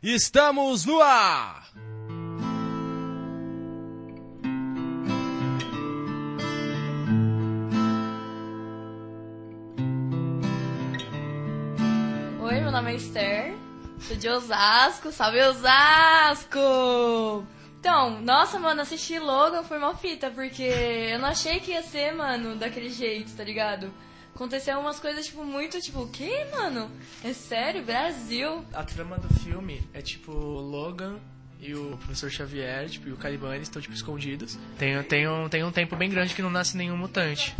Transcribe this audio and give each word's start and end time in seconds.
Estamos 0.00 0.84
no 0.86 1.02
ar! 1.02 1.72
Oi, 12.40 12.60
meu 12.60 12.70
nome 12.70 12.92
é 12.92 12.94
Esther, 12.94 13.56
sou 13.98 14.16
de 14.16 14.28
Osasco, 14.28 15.10
salve 15.10 15.42
Osasco! 15.42 16.60
Então, 17.80 18.20
nossa, 18.20 18.60
mano, 18.60 18.82
assistir 18.82 19.18
Logan 19.18 19.64
foi 19.64 19.78
uma 19.78 19.96
fita, 19.96 20.30
porque 20.30 20.62
eu 20.62 21.18
não 21.18 21.30
achei 21.30 21.58
que 21.58 21.72
ia 21.72 21.82
ser, 21.82 22.14
mano, 22.14 22.54
daquele 22.54 22.90
jeito, 22.90 23.36
tá 23.36 23.42
ligado? 23.42 23.92
Aconteceu 24.38 24.78
umas 24.78 25.00
coisas, 25.00 25.26
tipo, 25.26 25.44
muito, 25.44 25.80
tipo, 25.80 26.02
o 26.02 26.08
quê, 26.08 26.46
mano? 26.52 26.88
É 27.24 27.32
sério? 27.32 27.82
Brasil? 27.82 28.64
A 28.72 28.84
trama 28.84 29.18
do 29.18 29.28
filme 29.40 29.82
é 29.92 30.00
tipo 30.00 30.30
o 30.30 30.60
Logan 30.60 31.18
e 31.60 31.74
o 31.74 31.96
professor 31.96 32.30
Xavier, 32.30 32.88
tipo, 32.88 33.08
e 33.08 33.12
o 33.12 33.16
Caliban, 33.16 33.56
eles 33.56 33.66
estão 33.66 33.82
tipo 33.82 33.92
escondidos. 33.96 34.56
Tem, 34.78 35.02
tem, 35.02 35.28
um, 35.28 35.48
tem 35.48 35.64
um 35.64 35.72
tempo 35.72 35.96
bem 35.96 36.08
grande 36.08 36.36
que 36.36 36.40
não 36.40 36.50
nasce 36.50 36.76
nenhum 36.76 36.96
mutante. 36.96 37.52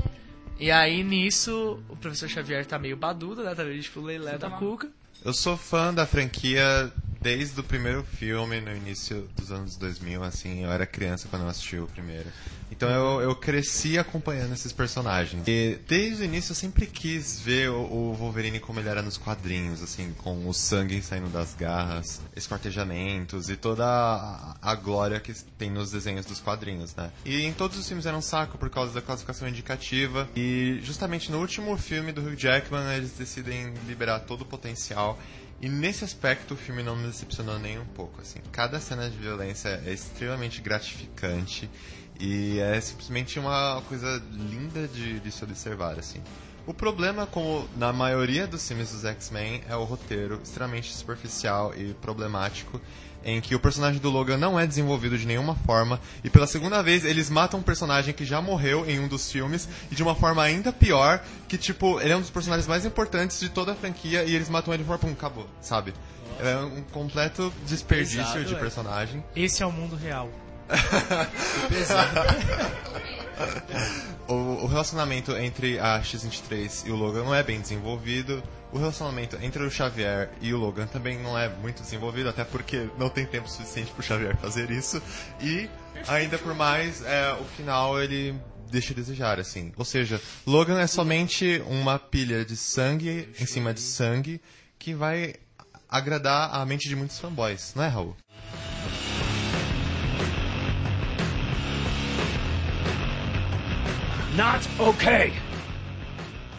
E 0.56 0.70
aí 0.70 1.02
nisso, 1.02 1.82
o 1.88 1.96
professor 1.96 2.28
Xavier 2.28 2.64
tá 2.64 2.78
meio 2.78 2.96
badudo, 2.96 3.42
né? 3.42 3.56
Tá 3.56 3.64
meio 3.64 3.82
tipo 3.82 4.00
lelé 4.00 4.38
da 4.38 4.48
cuca. 4.48 4.88
Eu 5.24 5.34
sou 5.34 5.56
fã 5.56 5.92
da 5.92 6.06
franquia 6.06 6.92
desde 7.20 7.58
o 7.60 7.64
primeiro 7.64 8.02
filme, 8.02 8.60
no 8.60 8.74
início 8.74 9.28
dos 9.36 9.50
anos 9.50 9.76
2000, 9.76 10.22
assim, 10.22 10.64
eu 10.64 10.70
era 10.70 10.86
criança 10.86 11.28
quando 11.28 11.42
eu 11.42 11.48
assisti 11.48 11.76
o 11.76 11.86
primeiro. 11.86 12.28
Então 12.70 12.88
eu, 12.90 13.22
eu 13.22 13.34
cresci 13.34 13.98
acompanhando 13.98 14.52
esses 14.52 14.72
personagens. 14.72 15.42
E 15.46 15.78
desde 15.88 16.22
o 16.22 16.24
início 16.24 16.52
eu 16.52 16.56
sempre 16.56 16.86
quis 16.86 17.40
ver 17.40 17.70
o, 17.70 17.80
o 17.80 18.14
Wolverine 18.14 18.60
como 18.60 18.78
ele 18.78 18.88
era 18.88 19.02
nos 19.02 19.16
quadrinhos, 19.16 19.82
assim, 19.82 20.14
com 20.18 20.46
o 20.46 20.52
sangue 20.52 21.00
saindo 21.02 21.28
das 21.28 21.54
garras, 21.54 22.20
esquartejamentos 22.36 23.48
e 23.48 23.56
toda 23.56 23.84
a, 23.86 24.56
a 24.60 24.74
glória 24.74 25.18
que 25.18 25.32
tem 25.58 25.70
nos 25.70 25.90
desenhos 25.90 26.26
dos 26.26 26.40
quadrinhos, 26.40 26.94
né? 26.94 27.10
E 27.24 27.42
em 27.42 27.52
todos 27.52 27.78
os 27.78 27.86
filmes 27.86 28.06
era 28.06 28.16
um 28.16 28.22
saco 28.22 28.58
por 28.58 28.70
causa 28.70 28.92
da 28.92 29.00
classificação 29.00 29.48
indicativa. 29.48 30.28
E 30.36 30.78
justamente 30.82 31.32
no 31.32 31.38
último 31.40 31.76
filme 31.78 32.12
do 32.12 32.20
Hugh 32.20 32.36
Jackman 32.36 32.94
eles 32.94 33.12
decidem 33.12 33.72
liberar 33.86 34.20
todo 34.20 34.42
o 34.42 34.46
potencial 34.46 35.18
e 35.60 35.68
nesse 35.68 36.04
aspecto 36.04 36.54
o 36.54 36.56
filme 36.56 36.82
não 36.82 36.96
me 36.96 37.06
decepcionou 37.06 37.58
nem 37.58 37.78
um 37.78 37.84
pouco. 37.86 38.20
Assim. 38.20 38.40
Cada 38.52 38.78
cena 38.80 39.08
de 39.10 39.16
violência 39.16 39.82
é 39.84 39.92
extremamente 39.92 40.60
gratificante 40.60 41.68
e 42.18 42.58
é 42.60 42.80
simplesmente 42.80 43.38
uma 43.38 43.82
coisa 43.88 44.22
linda 44.32 44.86
de, 44.88 45.18
de 45.20 45.32
se 45.32 45.42
observar. 45.42 45.98
Assim. 45.98 46.22
O 46.66 46.74
problema, 46.74 47.26
como 47.26 47.68
na 47.76 47.92
maioria 47.92 48.46
dos 48.46 48.66
filmes 48.66 48.92
dos 48.92 49.04
X-Men, 49.04 49.62
é 49.68 49.74
o 49.74 49.84
roteiro 49.84 50.40
extremamente 50.42 50.92
superficial 50.92 51.74
e 51.74 51.94
problemático 51.94 52.80
em 53.24 53.40
que 53.40 53.54
o 53.54 53.60
personagem 53.60 54.00
do 54.00 54.10
Logan 54.10 54.36
não 54.36 54.58
é 54.58 54.66
desenvolvido 54.66 55.18
de 55.18 55.26
nenhuma 55.26 55.54
forma 55.54 56.00
e 56.22 56.30
pela 56.30 56.46
segunda 56.46 56.82
vez 56.82 57.04
eles 57.04 57.28
matam 57.28 57.60
um 57.60 57.62
personagem 57.62 58.14
que 58.14 58.24
já 58.24 58.40
morreu 58.40 58.88
em 58.88 59.00
um 59.00 59.08
dos 59.08 59.30
filmes 59.30 59.68
e 59.90 59.94
de 59.94 60.02
uma 60.02 60.14
forma 60.14 60.42
ainda 60.42 60.72
pior, 60.72 61.22
que 61.46 61.58
tipo, 61.58 62.00
ele 62.00 62.12
é 62.12 62.16
um 62.16 62.20
dos 62.20 62.30
personagens 62.30 62.66
mais 62.66 62.84
importantes 62.84 63.40
de 63.40 63.48
toda 63.48 63.72
a 63.72 63.74
franquia 63.74 64.24
e 64.24 64.34
eles 64.34 64.48
matam 64.48 64.72
ele 64.72 64.82
de 64.82 64.86
forma 64.86 65.00
pum, 65.00 65.12
acabou, 65.12 65.46
sabe? 65.60 65.92
É 66.40 66.56
um 66.56 66.82
completo 66.92 67.52
desperdício 67.66 68.22
Pesado, 68.22 68.44
de 68.44 68.54
é. 68.54 68.58
personagem. 68.58 69.24
Esse 69.34 69.62
é 69.62 69.66
o 69.66 69.72
mundo 69.72 69.96
real. 69.96 70.30
O, 74.28 74.64
o 74.64 74.66
relacionamento 74.66 75.34
entre 75.36 75.78
a 75.78 76.02
X-23 76.02 76.86
e 76.86 76.90
o 76.90 76.96
Logan 76.96 77.24
não 77.24 77.34
é 77.34 77.42
bem 77.42 77.60
desenvolvido. 77.60 78.42
O 78.70 78.78
relacionamento 78.78 79.38
entre 79.40 79.62
o 79.62 79.70
Xavier 79.70 80.30
e 80.42 80.52
o 80.52 80.58
Logan 80.58 80.86
também 80.86 81.18
não 81.18 81.38
é 81.38 81.48
muito 81.48 81.82
desenvolvido, 81.82 82.28
até 82.28 82.44
porque 82.44 82.90
não 82.98 83.08
tem 83.08 83.24
tempo 83.24 83.48
suficiente 83.48 83.90
pro 83.92 84.02
Xavier 84.02 84.36
fazer 84.36 84.70
isso. 84.70 85.02
E, 85.40 85.70
ainda 86.06 86.36
por 86.38 86.54
mais, 86.54 87.02
é, 87.02 87.32
o 87.32 87.44
final 87.56 88.00
ele 88.02 88.38
deixa 88.70 88.92
a 88.92 88.96
desejar, 88.96 89.40
assim. 89.40 89.72
Ou 89.76 89.84
seja, 89.84 90.20
Logan 90.46 90.78
é 90.78 90.86
somente 90.86 91.62
uma 91.66 91.98
pilha 91.98 92.44
de 92.44 92.56
sangue 92.56 93.30
em 93.40 93.46
cima 93.46 93.72
de 93.72 93.80
sangue 93.80 94.42
que 94.78 94.92
vai 94.92 95.34
agradar 95.88 96.54
a 96.54 96.66
mente 96.66 96.86
de 96.86 96.94
muitos 96.94 97.18
fanboys, 97.18 97.72
não 97.74 97.82
é, 97.82 97.88
Raul? 97.88 98.14
Not 104.38 104.68
okay! 104.78 105.32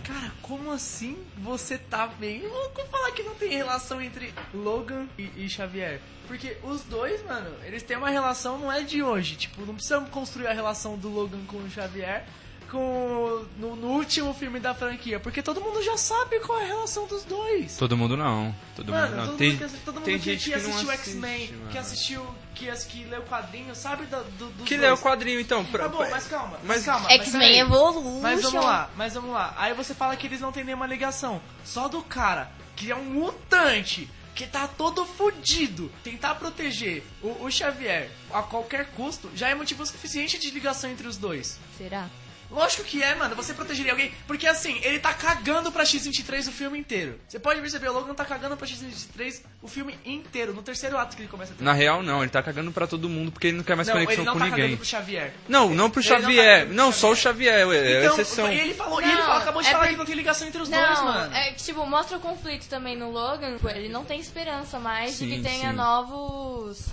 Cara, 0.03 0.33
como 0.41 0.69
assim 0.69 1.17
você 1.37 1.77
tá 1.77 2.07
bem 2.07 2.45
louco 2.45 2.85
falar 2.87 3.09
que 3.11 3.23
não 3.23 3.33
tem 3.35 3.51
relação 3.51 4.01
entre 4.01 4.33
Logan 4.53 5.07
e, 5.17 5.45
e 5.45 5.47
Xavier? 5.47 6.01
Porque 6.27 6.57
os 6.61 6.83
dois, 6.83 7.23
mano, 7.23 7.49
eles 7.63 7.81
têm 7.81 7.95
uma 7.95 8.09
relação, 8.09 8.59
não 8.59 8.69
é 8.69 8.81
de 8.81 9.01
hoje. 9.01 9.37
Tipo, 9.37 9.65
não 9.65 9.75
precisamos 9.75 10.09
construir 10.09 10.47
a 10.47 10.53
relação 10.53 10.97
do 10.97 11.07
Logan 11.07 11.39
com 11.47 11.55
o 11.55 11.71
Xavier 11.71 12.25
com 12.69 13.45
no, 13.57 13.75
no 13.75 13.87
último 13.89 14.33
filme 14.33 14.59
da 14.59 14.73
franquia. 14.73 15.19
Porque 15.19 15.41
todo 15.41 15.59
mundo 15.61 15.81
já 15.83 15.97
sabe 15.97 16.39
qual 16.39 16.59
é 16.59 16.63
a 16.63 16.67
relação 16.67 17.07
dos 17.07 17.23
dois. 17.23 17.75
Todo 17.77 17.97
mundo 17.97 18.15
não. 18.15 18.53
Todo 18.75 18.91
Mano, 18.91 19.07
mundo 19.07 19.17
não. 19.17 19.25
todo 19.27 19.37
tem, 19.37 19.49
mundo, 19.53 19.69
que, 19.69 19.77
todo 19.79 19.95
mundo 19.95 20.05
tem 20.05 20.19
que, 20.19 20.25
gente 20.31 20.43
que 20.43 20.49
que 20.49 20.53
assistiu 20.55 20.91
X-Men, 20.91 21.53
que 21.71 21.77
assistiu, 21.77 22.25
que, 22.55 22.69
as- 22.69 22.83
que 22.85 23.03
leu 23.05 23.21
quadrinho, 23.23 23.75
sabe 23.75 24.05
da, 24.05 24.19
do, 24.19 24.47
dos 24.51 24.67
Que 24.67 24.77
dois. 24.77 24.81
lê 24.81 24.91
o 24.91 24.97
quadrinho 24.97 25.39
então. 25.39 25.65
Pra, 25.65 25.83
Tá 25.83 25.89
bom, 25.89 26.07
mas 26.09 26.27
calma, 26.27 26.57
mas, 26.63 26.67
mas- 26.67 26.85
calma. 26.85 27.07
mas 27.09 27.21
X-Men. 27.21 27.59
Evolution. 27.59 28.19
Mas 28.21 28.41
vamos 28.41 28.63
lá, 28.65 28.89
mas 28.95 29.13
vamos 29.13 29.31
lá. 29.31 29.53
Aí 29.57 29.73
você 29.73 29.93
fala 29.93 30.15
que 30.15 30.27
eles 30.27 30.39
não 30.41 30.51
têm 30.51 30.63
nenhuma 30.63 30.87
ligação. 30.87 31.41
Só 31.65 31.87
do 31.87 32.01
cara 32.01 32.51
que 32.75 32.91
é 32.91 32.95
um 32.95 33.03
mutante, 33.03 34.09
que 34.33 34.47
tá 34.47 34.67
todo 34.69 35.05
fudido, 35.05 35.91
tentar 36.01 36.35
proteger 36.35 37.03
o, 37.21 37.43
o 37.43 37.51
Xavier 37.51 38.09
a 38.31 38.41
qualquer 38.41 38.85
custo, 38.91 39.29
já 39.35 39.49
é 39.49 39.55
motivo 39.55 39.85
suficiente 39.85 40.39
de 40.39 40.49
ligação 40.51 40.89
entre 40.89 41.05
os 41.07 41.17
dois. 41.17 41.59
Será? 41.77 42.07
Lógico 42.51 42.83
que 42.83 43.03
é, 43.03 43.13
mano. 43.13 43.35
Você 43.35 43.53
protegeria 43.53 43.91
alguém. 43.91 44.11
Porque 44.25 44.47
assim, 44.47 44.79
ele 44.83 44.97
tá 44.99 45.13
cagando 45.13 45.71
pra 45.71 45.85
X-23 45.85 46.47
o 46.47 46.51
filme 46.51 46.79
inteiro. 46.79 47.19
Você 47.27 47.37
pode 47.37 47.61
perceber, 47.61 47.89
o 47.89 47.93
Logan 47.93 48.15
tá 48.15 48.25
cagando 48.25 48.57
pra 48.57 48.65
X-23 48.65 49.41
o 49.61 49.67
filme 49.67 49.95
inteiro. 50.03 50.51
No 50.53 50.63
terceiro 50.63 50.97
ato 50.97 51.15
que 51.15 51.21
ele 51.21 51.29
começa 51.29 51.53
a 51.53 51.55
ter. 51.55 51.63
Na 51.63 51.73
real, 51.73 52.01
não. 52.01 52.21
Ele 52.23 52.31
tá 52.31 52.41
cagando 52.41 52.71
pra 52.71 52.87
todo 52.87 53.07
mundo 53.07 53.31
porque 53.31 53.47
ele 53.47 53.57
não 53.57 53.63
quer 53.63 53.75
mais 53.75 53.87
não, 53.87 53.95
ele 53.97 54.05
conexão 54.05 54.25
não 54.25 54.33
com 54.33 54.39
tá 54.39 54.45
ninguém. 54.45 54.61
cagando 54.63 54.77
pro 54.77 54.85
Xavier. 54.87 55.33
Não, 55.47 55.69
não 55.75 55.89
pro 55.91 56.01
Ele 56.01 56.09
não 56.09 56.15
tá 56.15 56.21
Xavier. 56.21 56.45
cagando 56.53 56.65
pro 56.67 56.75
Não, 56.75 56.91
só 56.91 57.11
o 57.11 57.15
Xavier. 57.15 57.59
Xavier. 57.59 57.85
É 57.85 57.99
Então, 58.05 58.19
exceção. 58.19 58.47
ele 58.51 58.73
falou, 58.73 58.99
e 59.01 59.05
Não, 59.05 59.11
ele 59.13 59.21
falou, 59.21 59.37
acabou 59.37 59.61
de 59.61 59.67
é 59.67 59.71
falar 59.71 59.83
por- 59.83 59.91
que 59.91 59.97
não 59.97 60.05
tem 60.05 60.15
ligação 60.15 60.47
entre 60.47 60.61
os 60.61 60.69
não, 60.69 60.85
dois, 60.87 61.01
mano. 61.01 61.35
é 61.35 61.51
que, 61.51 61.63
tipo, 61.63 61.85
mostra 61.85 62.17
o 62.17 62.19
conflito 62.19 62.67
também 62.67 62.97
no 62.97 63.11
Logan. 63.11 63.57
Ele 63.75 63.89
não 63.89 64.03
tem 64.03 64.19
esperança 64.19 64.79
mais 64.79 65.11
de 65.11 65.17
Sim, 65.17 65.29
que 65.29 65.41
tenha 65.43 65.69
sim. 65.69 65.75
novos 65.75 66.87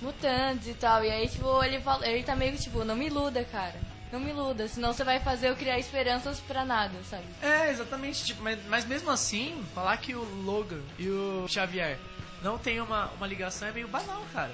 mutantes 0.00 0.68
e 0.68 0.74
tal. 0.74 1.04
E 1.04 1.10
aí, 1.10 1.28
tipo, 1.28 1.62
ele, 1.64 1.80
fala, 1.80 2.06
ele 2.08 2.22
tá 2.22 2.36
meio 2.36 2.52
que, 2.52 2.62
tipo, 2.62 2.84
não 2.84 2.94
me 2.94 3.06
iluda, 3.06 3.44
cara. 3.50 3.87
Não 4.10 4.20
me 4.20 4.30
iluda, 4.30 4.66
senão 4.68 4.92
você 4.92 5.04
vai 5.04 5.20
fazer 5.20 5.50
eu 5.50 5.56
criar 5.56 5.78
esperanças 5.78 6.40
pra 6.40 6.64
nada, 6.64 6.98
sabe? 7.04 7.24
É, 7.42 7.70
exatamente. 7.70 8.24
Tipo, 8.24 8.42
mas, 8.42 8.58
mas 8.66 8.84
mesmo 8.86 9.10
assim, 9.10 9.62
falar 9.74 9.96
que 9.98 10.14
o 10.14 10.22
Logan 10.44 10.80
e 10.98 11.08
o 11.08 11.46
Xavier 11.46 11.98
não 12.42 12.56
tem 12.56 12.80
uma, 12.80 13.06
uma 13.10 13.26
ligação 13.26 13.68
é 13.68 13.72
meio 13.72 13.88
banal, 13.88 14.24
cara. 14.32 14.52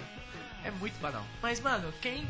É 0.64 0.70
muito 0.70 0.98
banal. 1.00 1.24
Mas, 1.40 1.60
mano, 1.60 1.92
quem 2.00 2.26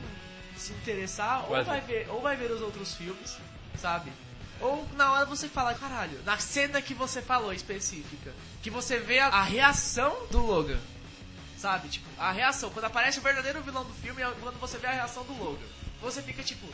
se 0.57 0.73
interessar, 0.73 1.45
ou 1.51 1.65
vai, 1.65 1.81
ver, 1.81 2.09
ou 2.11 2.21
vai 2.21 2.37
ver 2.37 2.51
os 2.51 2.61
outros 2.61 2.95
filmes, 2.95 3.39
sabe? 3.77 4.13
Ou 4.61 4.87
na 4.95 5.13
hora 5.13 5.25
você 5.25 5.49
fala, 5.49 5.75
caralho, 5.75 6.21
na 6.25 6.39
cena 6.39 6.81
que 6.81 6.95
você 6.95 7.21
falou 7.21 7.53
específica, 7.53 8.33
que 8.63 8.71
você 8.71 8.99
vê 8.99 9.19
a, 9.19 9.29
a 9.29 9.43
reação 9.43 10.27
do 10.31 10.41
Logan. 10.41 10.79
Sabe? 11.57 11.89
Tipo, 11.89 12.07
a 12.19 12.31
reação. 12.31 12.71
Quando 12.71 12.85
aparece 12.85 13.19
o 13.19 13.23
verdadeiro 13.23 13.63
vilão 13.63 13.85
do 13.85 13.95
filme, 13.95 14.21
é 14.21 14.31
quando 14.41 14.61
você 14.61 14.77
vê 14.77 14.87
a 14.87 14.93
reação 14.93 15.25
do 15.25 15.33
Logan. 15.33 15.67
Você 16.03 16.21
fica 16.21 16.43
tipo, 16.43 16.67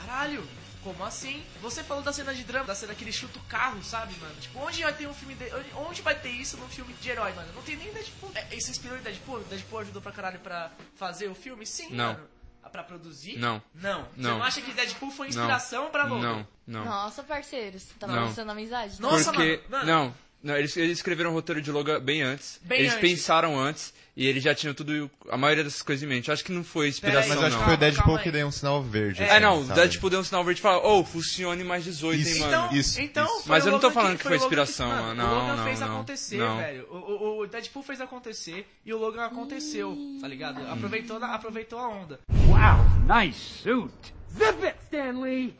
caralho, 0.00 0.46
como 0.82 1.04
assim? 1.04 1.42
Você 1.60 1.82
falou 1.82 2.02
da 2.02 2.12
cena 2.12 2.34
de 2.34 2.44
drama, 2.44 2.66
da 2.66 2.74
cena 2.74 2.94
que 2.94 3.04
ele 3.04 3.12
chuta 3.12 3.38
o 3.38 3.42
carro, 3.42 3.82
sabe, 3.82 4.14
mano? 4.18 4.34
Tipo, 4.40 4.58
onde 4.60 4.82
vai 4.82 4.92
ter 4.92 5.06
um 5.08 5.14
filme 5.14 5.34
de... 5.34 5.44
onde- 5.76 6.02
vai 6.02 6.14
ter 6.18 6.30
isso 6.30 6.56
num 6.56 6.68
filme 6.68 6.92
de 6.94 7.10
herói, 7.10 7.32
mano? 7.32 7.52
Não 7.54 7.62
tem 7.62 7.76
nem 7.76 7.92
Deadpool. 7.92 8.30
É, 8.34 8.54
isso 8.54 8.70
inspirou 8.70 8.96
em 8.96 9.02
Deadpool? 9.02 9.40
Deadpool 9.44 9.80
ajudou 9.80 10.00
pra 10.02 10.12
caralho 10.12 10.38
pra 10.40 10.70
fazer 10.96 11.28
o 11.28 11.34
filme? 11.34 11.66
Sim, 11.66 11.90
Não. 11.90 12.12
mano. 12.14 12.28
Ah, 12.62 12.68
Pra 12.70 12.82
produzir? 12.82 13.38
Não. 13.38 13.62
Não. 13.74 14.02
Você 14.04 14.10
Não. 14.16 14.38
não 14.38 14.42
acha 14.44 14.60
que 14.60 14.72
Deadpool 14.72 15.10
foi 15.10 15.28
Não. 15.28 15.30
inspiração 15.30 15.90
pra 15.90 16.04
Logan? 16.04 16.20
Não, 16.20 16.46
não. 16.66 16.84
Nossa, 16.84 17.22
parceiros, 17.22 17.84
tá 17.98 18.06
Não. 18.06 18.50
amizade? 18.52 19.00
Nossa, 19.00 19.32
Porque. 19.32 19.62
mano, 19.70 19.86
mano. 19.86 19.86
Não. 19.86 20.14
Não, 20.42 20.56
eles, 20.56 20.76
eles 20.76 20.98
escreveram 20.98 21.30
o 21.30 21.32
roteiro 21.32 21.60
de 21.60 21.70
Logan 21.72 22.00
bem 22.00 22.22
antes. 22.22 22.60
Bem 22.62 22.78
eles 22.80 22.92
antes. 22.92 23.00
pensaram 23.00 23.58
antes 23.58 23.92
e 24.16 24.24
eles 24.26 24.42
já 24.42 24.54
tinham 24.54 24.72
tudo. 24.72 25.10
A 25.28 25.36
maioria 25.36 25.64
dessas 25.64 25.82
coisas 25.82 26.02
em 26.02 26.06
mente. 26.06 26.28
Eu 26.28 26.34
acho 26.34 26.44
que 26.44 26.52
não 26.52 26.62
foi 26.62 26.88
inspiração, 26.88 27.30
Mas 27.30 27.40
eu 27.40 27.46
acho 27.46 27.56
não. 27.56 27.58
que 27.58 27.64
foi 27.64 27.74
o 27.74 27.76
Deadpool 27.76 28.18
que 28.18 28.30
deu 28.30 28.46
um 28.46 28.50
sinal 28.52 28.80
verde. 28.82 29.20
É, 29.22 29.30
assim, 29.32 29.40
não, 29.40 29.60
o? 29.62 29.64
Deadpool 29.64 30.10
deu 30.10 30.20
um 30.20 30.24
sinal 30.24 30.44
verde 30.44 30.60
e 30.60 30.62
falou, 30.62 31.00
ô, 31.00 31.04
funcione 31.04 31.64
mais 31.64 31.82
18, 31.84 32.14
hein, 32.16 32.22
Isso. 32.22 32.40
mano. 32.40 32.52
Então, 32.52 32.76
Isso, 32.78 33.00
então 33.00 33.24
isso. 33.24 33.42
foi 33.42 33.48
Mas 33.56 33.66
eu 33.66 33.72
não 33.72 33.80
tô 33.80 33.90
falando 33.90 34.16
que 34.16 34.22
foi 34.22 34.32
o 34.32 34.34
Logan 34.34 34.44
inspiração, 34.46 34.88
mano. 34.88 35.02
mano. 35.08 35.22
o 35.22 35.26
Não, 35.26 35.34
Logan 35.40 35.56
não, 35.56 35.64
fez 35.64 35.80
não. 35.80 35.86
acontecer, 35.94 36.36
Não. 36.38 36.56
velho. 36.58 36.86
O, 36.88 37.40
o, 37.42 37.46
Deadpool 37.48 37.82
fez 37.82 38.00
acontecer 38.00 38.66
e 38.86 38.94
o 38.94 38.98
Logan 38.98 39.24
aconteceu, 39.24 39.98
tá 40.20 40.28
ligado? 40.28 40.64
Aproveitou, 40.70 41.18
na- 41.18 41.34
aproveitou 41.34 41.78
a 41.80 41.88
onda. 41.88 42.20
Wow, 42.30 43.16
nice 43.24 43.38
suit. 43.62 43.92
Zip 44.32 44.64
it, 44.64 44.76
Stanley! 44.84 45.54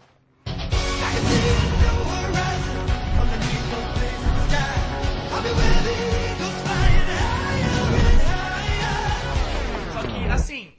Só 9.93 10.03
que, 10.03 10.33
assim, 10.33 10.73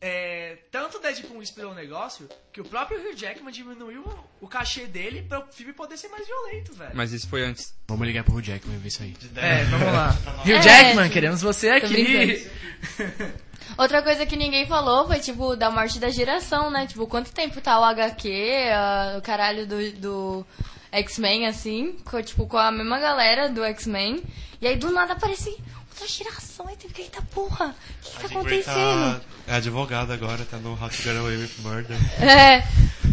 é, 0.00 0.58
tanto 0.70 0.98
Deadpool 0.98 1.42
inspirou 1.42 1.72
o 1.72 1.74
negócio 1.74 2.28
que 2.52 2.60
o 2.60 2.64
próprio 2.64 2.98
Hugh 3.00 3.16
Jackman 3.16 3.52
diminuiu 3.52 4.04
o 4.40 4.46
cachê 4.46 4.86
dele 4.86 5.22
para 5.22 5.40
o 5.40 5.46
filme 5.50 5.72
poder 5.72 5.96
ser 5.96 6.08
mais 6.08 6.26
violento, 6.26 6.74
velho. 6.74 6.92
Mas 6.94 7.12
isso 7.12 7.28
foi 7.28 7.42
antes. 7.42 7.74
Vamos 7.88 8.06
ligar 8.06 8.24
pro 8.24 8.34
Hugh 8.34 8.42
Jackman 8.42 8.76
e 8.76 8.78
ver 8.78 8.88
isso 8.88 9.02
aí. 9.02 9.14
É, 9.36 9.64
vamos 9.64 9.86
lá. 9.86 10.10
Hugh 10.44 10.52
é. 10.52 10.60
Jackman, 10.60 11.06
é, 11.06 11.08
queremos 11.08 11.40
você 11.40 11.70
aqui. 11.70 12.50
Outra 13.78 14.02
coisa 14.02 14.26
que 14.26 14.36
ninguém 14.36 14.66
falou 14.66 15.06
foi, 15.06 15.20
tipo, 15.20 15.56
da 15.56 15.70
morte 15.70 15.98
da 15.98 16.10
geração, 16.10 16.70
né? 16.70 16.86
Tipo, 16.86 17.06
quanto 17.06 17.32
tempo 17.32 17.60
tá 17.60 17.80
o 17.80 17.84
HQ, 17.84 18.28
uh, 18.28 18.72
ah, 18.74 19.14
o 19.18 19.22
caralho 19.22 19.66
do, 19.66 19.92
do 19.92 20.46
X-Men, 20.94 21.46
assim, 21.46 21.96
com, 22.04 22.22
tipo, 22.22 22.46
com 22.46 22.56
a 22.56 22.70
mesma 22.70 22.98
galera 22.98 23.48
do 23.48 23.64
X-Men. 23.64 24.22
E 24.60 24.66
aí, 24.66 24.76
do 24.76 24.90
nada, 24.90 25.14
aparece 25.14 25.50
outra 25.90 26.06
geração. 26.06 26.66
Aí 26.68 26.76
tu 26.76 26.88
fica, 26.88 27.02
eita 27.02 27.22
porra, 27.22 27.66
o 27.66 28.04
que, 28.04 28.10
que 28.10 28.20
tá 28.20 28.26
acontecendo? 28.26 29.20
É 29.46 29.54
advogada 29.56 30.14
agora, 30.14 30.44
tá 30.44 30.56
no 30.56 30.70
How 30.72 30.88
to 30.88 30.96
Get 30.96 31.16
Away 31.16 31.36
with 31.36 31.50
Murder. 31.62 31.96
É. 32.22 32.62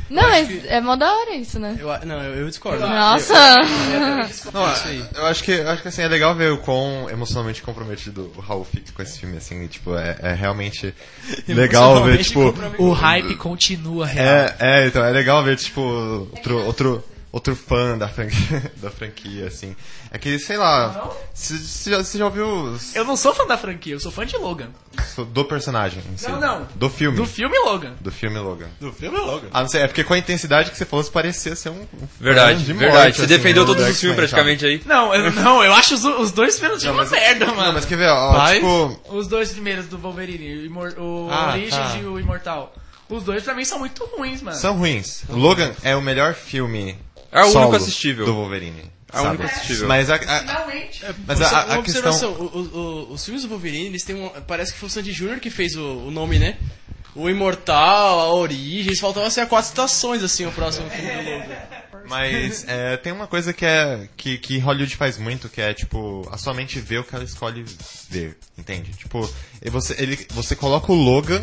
Não, 0.10 0.24
mas 0.24 0.66
é 0.66 0.82
mó 0.82 0.98
da 0.98 1.12
hora 1.12 1.36
isso, 1.36 1.58
né? 1.58 1.78
Eu, 1.80 1.88
não, 2.06 2.22
eu, 2.22 2.42
eu 2.42 2.48
discordo. 2.50 2.86
Nossa! 2.86 3.34
Não, 4.54 4.62
eu 5.16 5.26
acho 5.26 5.44
que 5.44 5.52
eu 5.52 5.70
acho 5.70 5.82
que 5.82 5.88
assim 5.88 6.02
é 6.02 6.08
legal 6.08 6.36
ver 6.36 6.52
o 6.52 6.58
quão 6.58 7.10
emocionalmente 7.10 7.62
comprometido 7.62 8.30
o 8.36 8.42
Raul 8.42 8.66
fica 8.66 8.92
com 8.92 9.02
esse 9.02 9.20
filme 9.20 9.38
assim, 9.38 9.64
e, 9.64 9.68
tipo, 9.70 9.96
é, 9.96 10.18
é 10.22 10.34
realmente 10.34 10.94
legal 11.48 12.04
ver 12.04 12.24
tipo 12.24 12.54
O 12.78 12.92
hype 12.92 13.36
continua 13.36 14.06
real. 14.06 14.28
é, 14.28 14.56
é, 14.60 14.88
então 14.88 15.04
é 15.04 15.12
legal 15.12 15.42
ver 15.46 15.56
tipo 15.56 15.82
outro 15.82 16.66
outro 16.66 17.04
outro 17.32 17.56
fã 17.56 17.98
da 17.98 18.08
franquia, 18.08 18.72
da 18.78 18.90
franquia 18.92 19.48
assim. 19.48 19.76
É 20.12 20.18
que 20.18 20.38
sei 20.40 20.58
lá, 20.58 21.12
você 21.34 21.90
já, 21.92 22.02
já 22.04 22.26
ouviu 22.26 22.46
os- 22.48 22.96
Eu 22.96 23.06
não 23.06 23.16
sou 23.16 23.34
fã 23.34 23.46
da 23.48 23.58
franquia, 23.58 23.94
eu 23.94 24.00
sou 24.00 24.12
fã 24.12 24.26
de 24.26 24.36
Logan. 24.38 24.70
do 25.34 25.46
personagem 25.46 26.04
em 26.14 26.18
si? 26.18 26.30
Não, 26.30 26.40
não. 26.40 26.68
Do 26.76 26.90
filme. 26.90 27.16
Do 27.18 27.26
filme 27.26 27.58
Logan. 27.60 27.94
Do 28.02 28.12
filme 28.12 28.38
Logan. 28.38 28.68
Do 28.80 28.92
filme 28.92 29.18
é 29.18 29.22
logo. 29.22 29.48
Ah, 29.54 29.62
não 29.62 29.70
sei, 29.70 29.82
é 29.82 29.88
porque 29.88 30.04
com 30.04 30.14
a 30.14 30.18
intensidade 30.18 30.70
que 30.72 30.78
você 30.78 30.84
falou, 30.86 31.04
você 31.04 31.12
parecia 31.12 31.56
ser 31.56 31.70
um, 31.70 31.86
Verdade, 32.20 32.64
de 32.66 32.74
verdade. 32.74 32.98
morte, 33.04 33.16
Você 33.18 33.22
assim, 33.24 33.34
defendeu 33.34 33.64
do 33.66 33.74
todos 33.76 33.90
os 33.90 34.00
filmes 34.00 34.18
praticamente 34.18 34.66
aí. 34.66 34.82
Não, 34.86 35.14
eu, 35.16 35.32
não, 35.42 35.64
eu 35.64 35.74
acho 35.74 35.94
os, 35.96 36.04
os 36.04 36.32
dois 36.32 36.56
primeiros 36.56 36.84
filmes 36.84 37.10
uma 37.10 37.18
merda, 37.18 37.46
mano. 37.48 37.62
Não, 37.62 37.74
mas 37.74 37.86
quer 37.86 37.98
ver, 37.98 38.10
ó, 38.10 38.34
Mas- 38.34 38.56
tipo, 38.56 39.00
Os 39.10 39.28
dois 39.28 39.52
primeiros 39.52 39.86
do 39.88 39.98
Wolverine, 39.98 40.58
o, 40.64 40.66
Imor- 40.66 40.96
o 40.98 41.30
Ah, 41.32 41.52
Origins 41.54 41.76
tá. 41.76 41.98
e 41.98 42.06
o 42.06 42.20
Imortal. 42.20 42.74
Os 43.10 43.24
dois 43.24 43.44
pra 43.44 43.54
mim 43.54 43.66
são 43.66 43.78
muito 43.80 44.06
ruins, 44.06 44.42
mano. 44.42 44.56
são 44.58 44.78
ruins. 44.78 45.24
Logan 45.30 45.72
é 45.84 45.94
o 45.98 46.02
melhor 46.02 46.34
filme 46.34 46.98
É 47.32 47.44
o 47.44 47.58
único 47.58 47.76
assistível. 47.76 48.26
do 48.26 48.34
Wolverine. 48.36 48.92
É 49.14 49.20
o 49.20 49.24
único 49.24 49.44
assistível. 49.44 49.88
Mas 49.88 50.10
a, 50.10 50.16
a- 50.16 50.20
Finalmente. 50.40 51.06
mas 51.28 51.40
Uma 51.40 51.48
a, 51.48 51.74
a 51.76 51.82
questão... 51.82 52.32
o- 52.34 53.08
o- 53.10 53.14
os 53.14 53.24
filmes 53.26 53.44
do 53.44 53.50
Wolverine, 53.50 53.88
eles 53.88 54.04
têm 54.04 54.16
um, 54.16 54.30
parece 54.48 54.74
que 54.74 54.80
foi 54.80 54.88
o 54.88 54.90
Sandy 54.90 55.12
Jr. 55.14 55.40
que 55.40 55.50
fez 55.50 55.76
o, 55.76 55.82
o 56.08 56.12
nome, 56.12 56.40
né? 56.40 56.58
O 57.14 57.30
Imortal, 57.30 58.20
a 58.22 58.34
Origem, 58.34 58.96
faltavam 58.96 59.30
ser 59.30 59.46
quatro 59.48 59.68
estações, 59.70 60.24
assim, 60.24 60.46
o 60.46 60.52
próximo 60.52 60.90
filme 60.90 61.12
do 61.12 61.30
Logan. 61.30 61.58
Mas 62.12 62.66
é, 62.68 62.98
tem 62.98 63.14
uma 63.14 63.26
coisa 63.26 63.54
que 63.54 63.66
é 63.66 64.10
que, 64.18 64.38
que 64.38 64.60
Hollywood 64.60 64.98
faz 64.98 65.18
muito, 65.18 65.48
que 65.48 65.62
é 65.62 65.74
tipo, 65.74 66.28
a 66.30 66.38
sua 66.38 66.54
mente 66.54 66.78
vê 66.80 66.98
o 66.98 67.04
que 67.06 67.16
ela 67.16 67.24
escolhe 67.24 67.66
ver, 68.10 68.38
entende? 68.58 68.92
Tipo, 68.92 69.28
você, 69.72 69.96
ele, 69.98 70.28
você 70.32 70.54
coloca 70.54 70.92
o 70.92 70.96
Logan 70.96 71.42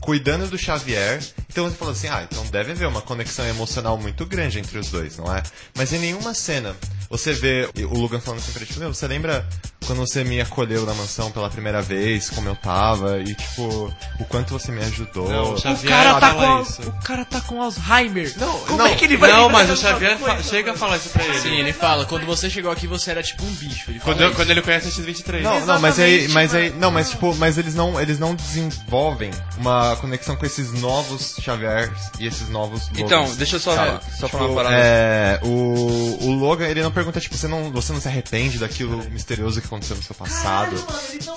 cuidando 0.00 0.46
do 0.48 0.58
Xavier, 0.58 1.22
então 1.48 1.64
você 1.68 1.74
fala 1.76 1.92
assim, 1.92 2.08
ah, 2.08 2.26
então 2.30 2.44
deve 2.48 2.72
haver 2.72 2.86
uma 2.86 3.00
conexão 3.00 3.46
emocional 3.46 3.96
muito 3.96 4.26
grande 4.26 4.58
entre 4.58 4.78
os 4.78 4.90
dois, 4.90 5.16
não 5.16 5.34
é? 5.34 5.42
Mas 5.74 5.90
em 5.92 5.98
nenhuma 5.98 6.34
cena 6.34 6.76
você 7.08 7.32
vê 7.32 7.68
o 7.76 7.98
Logan 7.98 8.20
falando 8.20 8.40
assim 8.40 8.52
pra 8.52 8.66
ti, 8.66 8.78
meu, 8.78 8.92
você 8.92 9.06
lembra 9.08 9.48
quando 9.90 10.06
você 10.06 10.22
me 10.22 10.40
acolheu 10.40 10.86
na 10.86 10.94
mansão 10.94 11.32
pela 11.32 11.50
primeira 11.50 11.82
vez, 11.82 12.30
como 12.30 12.48
eu 12.48 12.54
tava, 12.54 13.18
e 13.20 13.34
tipo, 13.34 13.92
o 14.20 14.24
quanto 14.26 14.52
você 14.56 14.70
me 14.70 14.80
ajudou. 14.84 15.28
Não, 15.28 15.50
o 15.50 15.54
O 15.54 15.58
Xavier 15.58 15.88
cara, 15.92 16.14
tá 16.20 16.20
fala 16.32 16.46
com, 16.56 16.62
isso. 16.62 16.82
o 16.82 16.92
cara 17.02 17.24
tá 17.24 17.40
com 17.40 17.60
Alzheimer. 17.62 18.32
Não, 18.36 18.58
Como 18.60 18.78
não, 18.78 18.86
é 18.86 18.94
que 18.94 19.04
ele 19.04 19.16
vai 19.16 19.32
Não, 19.32 19.48
mas 19.48 19.68
o 19.68 19.76
Xavier 19.76 20.16
coisa, 20.16 20.42
chega 20.44 20.70
a 20.72 20.76
falar 20.76 20.96
isso 20.98 21.08
pra 21.08 21.24
ele. 21.24 21.38
Sim, 21.40 21.56
ele 21.58 21.72
fala, 21.72 22.04
quando 22.06 22.24
você 22.24 22.48
chegou 22.48 22.70
aqui 22.70 22.86
você 22.86 23.10
era 23.10 23.22
tipo 23.22 23.42
um 23.44 23.50
bicho. 23.54 23.90
Ele 23.90 23.98
Quando, 23.98 24.20
eu- 24.22 24.32
quando 24.32 24.50
ele 24.50 24.62
conhece 24.62 24.86
a 24.86 24.90
X-23. 24.92 25.42
Não, 25.42 25.66
não, 25.66 25.80
mas 25.80 25.98
aí, 25.98 26.28
mas 26.28 26.54
aí, 26.54 26.70
não, 26.70 26.92
mas 26.92 27.10
tipo, 27.10 27.34
mas 27.34 27.58
eles 27.58 27.74
não, 27.74 28.00
eles 28.00 28.18
não 28.20 28.34
desenvolvem 28.34 29.30
uma 29.58 29.96
conexão 29.96 30.36
com 30.36 30.46
esses 30.46 30.72
novos 30.74 31.34
Xavier 31.40 31.90
e 32.18 32.26
esses 32.26 32.48
novos 32.48 32.82
Logans. 32.88 33.00
Então, 33.00 33.34
deixa 33.36 33.56
eu 33.56 33.60
só, 33.60 33.74
Sabe? 33.74 34.04
só 34.16 34.26
Tipo, 34.26 34.38
falar 34.38 34.46
uma 34.50 34.54
parada. 34.54 34.76
É, 34.76 35.40
o, 35.42 36.18
o 36.20 36.32
Logan, 36.34 36.66
ele 36.68 36.82
não 36.82 36.92
pergunta, 36.92 37.18
tipo, 37.20 37.36
você 37.36 37.48
não, 37.48 37.70
você 37.72 37.92
não 37.92 38.00
se 38.00 38.06
arrepende 38.08 38.58
daquilo 38.58 39.02
misterioso 39.10 39.60
que 39.60 39.66
aconteceu 39.66 39.79
no 39.88 40.02
seu 40.02 40.14
passado, 40.14 40.76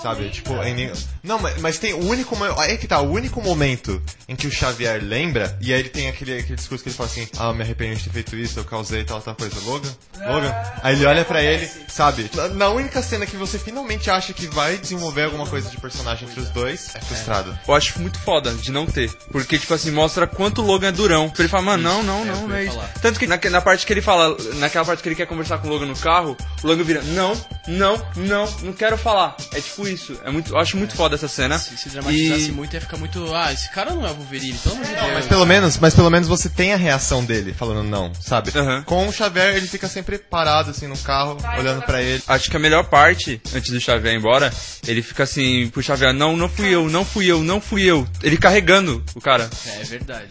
sabe? 0.01 0.29
Tipo, 0.29 0.53
em 0.63 0.73
nenhum- 0.73 0.93
não, 1.23 1.39
mas, 1.39 1.59
mas 1.61 1.77
tem 1.77 1.93
o 1.93 2.05
único, 2.05 2.35
aí 2.59 2.77
que 2.77 2.87
tá, 2.87 2.99
o 2.99 3.11
único 3.11 3.41
momento 3.41 4.01
em 4.27 4.35
que 4.35 4.47
o 4.47 4.51
Xavier 4.51 5.01
lembra, 5.03 5.57
e 5.61 5.73
aí 5.73 5.79
ele 5.79 5.89
tem 5.89 6.07
aquele, 6.09 6.37
aquele 6.39 6.55
discurso 6.55 6.83
que 6.83 6.89
ele 6.89 6.95
fala 6.97 7.09
assim, 7.09 7.27
ah, 7.37 7.53
me 7.53 7.61
arrependi 7.63 7.95
de 7.97 8.03
ter 8.05 8.09
feito 8.11 8.35
isso, 8.35 8.59
eu 8.59 8.65
causei 8.65 9.03
tal, 9.03 9.21
tal 9.21 9.35
coisa. 9.35 9.53
Logan? 9.65 9.89
Logan? 10.19 10.53
Aí 10.81 10.95
ele 10.95 11.05
olha 11.05 11.23
pra 11.25 11.41
ele, 11.41 11.69
sabe? 11.87 12.29
Na, 12.35 12.47
na 12.49 12.69
única 12.69 13.01
cena 13.01 13.25
que 13.25 13.35
você 13.37 13.57
finalmente 13.57 14.09
acha 14.09 14.33
que 14.33 14.47
vai 14.47 14.77
desenvolver 14.77 15.23
alguma 15.23 15.45
coisa 15.47 15.69
de 15.69 15.77
personagem 15.77 16.27
entre 16.27 16.39
os 16.41 16.49
dois, 16.49 16.95
é 16.95 16.99
frustrado. 17.01 17.57
Eu 17.67 17.73
acho 17.73 17.99
muito 17.99 18.19
foda 18.19 18.51
de 18.53 18.71
não 18.71 18.85
ter. 18.85 19.11
Porque, 19.31 19.57
tipo 19.57 19.73
assim, 19.73 19.91
mostra 19.91 20.27
quanto 20.27 20.61
o 20.61 20.65
Logan 20.65 20.87
é 20.87 20.91
durão. 20.91 21.31
Ele 21.37 21.47
fala, 21.47 21.63
mano, 21.63 21.83
não, 21.83 22.03
não, 22.03 22.25
não, 22.25 22.47
não 22.47 22.55
é 22.55 22.65
isso. 22.65 22.79
Tanto 23.01 23.19
que 23.19 23.27
na, 23.27 23.37
na 23.49 23.61
parte 23.61 23.85
que 23.85 23.93
ele 23.93 24.01
fala, 24.01 24.35
naquela 24.55 24.85
parte 24.85 25.01
que 25.01 25.09
ele 25.09 25.15
quer 25.15 25.25
conversar 25.27 25.57
com 25.59 25.67
o 25.67 25.71
Logan 25.71 25.85
no 25.85 25.95
carro, 25.95 26.35
o 26.63 26.67
Logan 26.67 26.83
vira, 26.83 27.01
não, 27.01 27.33
não, 27.67 27.97
não, 28.23 28.49
não 28.61 28.73
quero 28.73 28.97
falar. 28.97 29.35
É 29.53 29.59
tipo 29.61 29.87
isso. 29.87 30.19
É 30.25 30.29
muito, 30.31 30.53
eu 30.53 30.57
acho 30.59 30.77
muito 30.77 30.95
foda 30.95 31.15
essa 31.15 31.27
cena. 31.27 31.57
Se, 31.59 31.77
se 31.77 31.89
dramatizasse 31.89 32.49
E- 32.49 32.51
muito 32.51 32.73
ia 32.73 32.81
ficar 32.81 32.97
muito. 32.97 33.33
Ah, 33.33 33.51
esse 33.53 33.69
cara 33.71 33.91
não 33.93 34.05
é 34.05 34.11
o 34.11 34.15
Wolverine, 34.15 34.57
pelo 34.57 34.75
amor 34.75 34.85
de 34.85 34.93
Deus. 34.93 35.13
Mas 35.13 35.25
pelo 35.25 35.45
menos, 35.45 35.77
mas 35.77 35.93
pelo 35.93 36.09
menos 36.09 36.27
você 36.27 36.49
tem 36.49 36.73
a 36.73 36.77
reação 36.77 37.23
dele 37.23 37.53
falando 37.53 37.83
não, 37.83 38.11
sabe? 38.19 38.51
Aham. 38.55 38.83
Com 38.83 39.07
o 39.07 39.11
Xavier, 39.13 39.55
ele 39.55 39.67
fica 39.67 39.87
sempre 39.87 40.17
parado 40.17 40.71
assim 40.71 40.87
no 40.87 40.97
carro, 40.97 41.37
olhando 41.57 41.81
pra 41.83 42.01
ele. 42.01 42.21
Acho 42.27 42.49
que 42.49 42.57
a 42.57 42.59
melhor 42.59 42.85
parte, 42.85 43.41
antes 43.53 43.71
do 43.71 43.79
Xavier 43.79 44.13
ir 44.13 44.17
embora, 44.17 44.51
ele 44.87 45.01
fica 45.01 45.23
assim 45.23 45.69
pro 45.69 45.81
Xavier, 45.83 46.13
não, 46.13 46.35
não 46.37 46.49
fui 46.49 46.69
eu, 46.73 46.89
não 46.89 47.03
fui 47.05 47.25
eu, 47.27 47.43
não 47.43 47.59
fui 47.61 47.83
eu. 47.83 48.07
Ele 48.21 48.37
carregando 48.37 49.03
o 49.15 49.21
cara. 49.21 49.49
É, 49.67 49.81
é 49.81 49.83
verdade. 49.85 50.27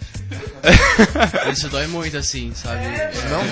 Isso 1.52 1.68
dói 1.68 1.86
muito, 1.86 2.16
assim, 2.16 2.52
sabe? 2.54 2.84
Não? 3.28 3.42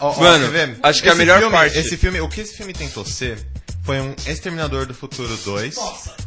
Ó, 0.00 0.10
ó, 0.10 0.20
Mano, 0.20 0.50
quer 0.50 0.66
ver? 0.66 0.76
acho 0.82 1.02
que 1.02 1.08
é 1.08 1.12
a 1.12 1.14
melhor 1.14 1.38
filme- 1.38 1.52
parte. 1.52 1.78
Esse 1.78 1.96
filme, 1.96 2.20
o 2.20 2.28
que 2.28 2.40
esse 2.40 2.56
filme 2.56 2.72
tentou 2.72 3.04
ser 3.04 3.38
foi 3.86 4.00
um 4.00 4.16
Exterminador 4.26 4.84
do 4.84 4.92
Futuro 4.92 5.36
2 5.44 5.76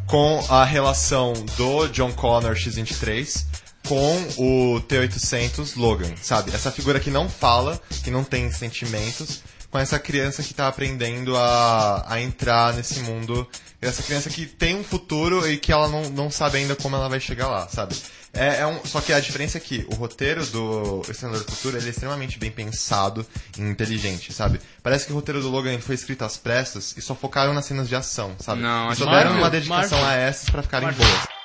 com 0.08 0.42
a 0.48 0.64
relação 0.64 1.34
do 1.58 1.90
John 1.90 2.10
Connor 2.14 2.56
X-23 2.56 3.46
com 3.86 4.18
o 4.38 4.80
T-800 4.80 5.76
Logan, 5.76 6.16
sabe? 6.22 6.56
Essa 6.56 6.72
figura 6.72 7.02
que 7.02 7.12
não 7.12 7.28
fala, 7.28 7.78
que 8.02 8.10
não 8.10 8.24
tem 8.24 8.50
sentimentos, 8.50 9.44
com 9.72 9.78
essa 9.78 10.00
criança 10.00 10.44
que 10.44 10.54
tá 10.54 10.68
aprendendo 10.68 11.36
a, 11.38 12.06
a 12.08 12.22
entrar 12.22 12.74
nesse 12.74 13.00
mundo. 13.02 13.48
Essa 13.82 14.04
criança 14.04 14.30
que 14.30 14.46
tem 14.46 14.76
um 14.76 14.84
futuro 14.84 15.50
e 15.50 15.58
que 15.58 15.72
ela 15.72 15.88
não, 15.88 16.10
não 16.10 16.30
sabe 16.30 16.58
ainda 16.58 16.76
como 16.76 16.96
ela 16.96 17.08
vai 17.08 17.20
chegar 17.20 17.48
lá, 17.48 17.68
sabe? 17.70 17.96
É, 18.34 18.60
é 18.60 18.68
um, 18.68 18.86
só 18.86 19.02
que 19.02 19.12
a 19.12 19.20
diferença 19.20 19.58
é 19.58 19.62
que 19.62 19.88
o 19.90 19.96
roteiro 19.96 20.46
do 20.48 21.02
Exterminador 21.10 21.46
do 21.46 21.52
Futuro 21.52 21.78
ele 21.78 21.88
é 21.88 21.90
extremamente 21.90 22.38
bem 22.38 22.52
pensado 22.52 23.26
e 23.58 23.62
inteligente, 23.62 24.32
sabe? 24.34 24.60
Parece 24.84 25.06
que 25.06 25.12
o 25.12 25.16
roteiro 25.16 25.42
do 25.42 25.50
Logan 25.50 25.80
foi 25.80 25.96
escrito 25.96 26.24
às 26.24 26.38
pressas 26.38 26.94
e 26.98 27.02
só 27.02 27.16
focaram 27.16 27.54
nas 27.54 27.66
cenas 27.66 27.88
de 27.88 27.96
ação, 27.96 28.36
sabe? 28.40 28.62
Não, 28.62 28.92
e 28.92 28.96
só 28.96 29.06
deram 29.06 29.32
Marvel, 29.32 29.38
uma 29.38 29.50
dedicação 29.50 30.00
Marvel. 30.00 30.20
a 30.20 30.28
essas 30.28 30.50
pra 30.50 30.62
ficarem 30.62 30.92
boas. 30.92 31.39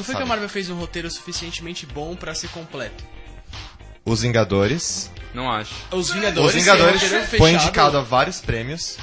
Quando 0.00 0.06
foi 0.06 0.14
que 0.14 0.20
Sabe. 0.20 0.22
a 0.22 0.26
Marvel 0.26 0.48
fez 0.48 0.70
um 0.70 0.76
roteiro 0.76 1.10
suficientemente 1.10 1.84
bom 1.84 2.16
pra 2.16 2.34
ser 2.34 2.48
completo? 2.48 3.04
Os 4.04 4.22
Vingadores. 4.22 5.10
Não 5.34 5.50
acho. 5.50 5.74
Os 5.90 6.10
Vingadores. 6.10 6.48
Os 6.48 6.54
Vingadores 6.54 7.12
é 7.12 7.20
um 7.20 7.26
foi 7.26 7.52
indicado 7.52 7.98
a 7.98 8.00
vários 8.00 8.40
prêmios. 8.40 8.96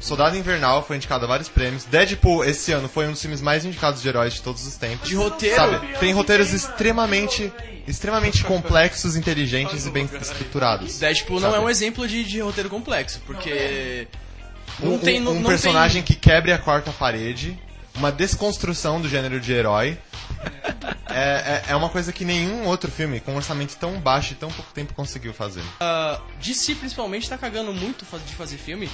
Soldado 0.00 0.36
Invernal 0.36 0.84
foi 0.84 0.96
indicado 0.96 1.24
a 1.24 1.28
vários 1.28 1.48
prêmios. 1.48 1.84
Deadpool, 1.84 2.44
esse 2.44 2.72
ano, 2.72 2.88
foi 2.88 3.06
um 3.06 3.12
dos 3.12 3.20
filmes 3.20 3.40
mais 3.40 3.64
indicados 3.64 4.02
de 4.02 4.08
heróis 4.08 4.34
de 4.34 4.42
todos 4.42 4.66
os 4.66 4.74
tempos. 4.74 5.08
De 5.08 5.14
roteiro. 5.14 5.54
Sabe? 5.54 5.98
Tem 5.98 6.12
roteiros 6.12 6.52
extremamente, 6.52 7.52
extremamente 7.86 8.42
complexos, 8.42 9.14
inteligentes 9.14 9.86
e 9.86 9.90
bem 9.90 10.08
estruturados. 10.20 10.98
Deadpool 10.98 11.38
não 11.38 11.52
Sabe? 11.52 11.62
é 11.62 11.64
um 11.66 11.70
exemplo 11.70 12.08
de, 12.08 12.24
de 12.24 12.40
roteiro 12.40 12.68
complexo, 12.68 13.20
porque. 13.24 14.08
Não 14.80 14.94
um, 14.94 14.98
tem. 14.98 15.20
Não, 15.20 15.32
um 15.32 15.40
não 15.40 15.48
personagem 15.48 16.02
tem... 16.02 16.16
que 16.16 16.20
quebre 16.20 16.52
a 16.52 16.58
quarta 16.58 16.90
parede, 16.90 17.56
uma 17.94 18.10
desconstrução 18.10 19.00
do 19.00 19.08
gênero 19.08 19.38
de 19.38 19.52
herói. 19.52 19.96
É, 21.14 21.62
é, 21.68 21.72
é 21.72 21.76
uma 21.76 21.90
coisa 21.90 22.10
que 22.10 22.24
nenhum 22.24 22.66
outro 22.66 22.90
filme 22.90 23.20
com 23.20 23.32
um 23.32 23.36
orçamento 23.36 23.76
tão 23.76 24.00
baixo 24.00 24.32
e 24.32 24.36
tão 24.36 24.50
pouco 24.50 24.72
tempo 24.72 24.94
conseguiu 24.94 25.34
fazer. 25.34 25.62
Ah, 25.78 26.18
DC 26.40 26.74
principalmente 26.76 27.28
tá 27.28 27.36
cagando 27.36 27.70
muito 27.74 28.06
de 28.26 28.34
fazer 28.34 28.56
filme. 28.56 28.88